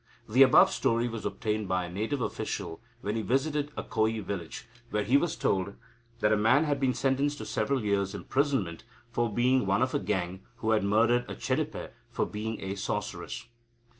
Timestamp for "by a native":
1.67-2.21